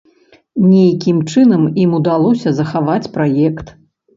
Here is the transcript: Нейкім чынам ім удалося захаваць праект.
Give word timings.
Нейкім 0.71 1.17
чынам 1.33 1.67
ім 1.83 1.93
удалося 1.99 2.49
захаваць 2.61 3.11
праект. 3.19 3.67